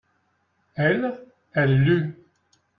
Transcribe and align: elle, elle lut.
elle, 0.73 1.21
elle 1.53 1.77
lut. 1.83 2.15